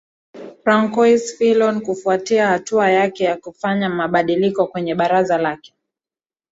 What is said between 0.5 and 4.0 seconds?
francois fillon kufuatia hatua yake ya kufanya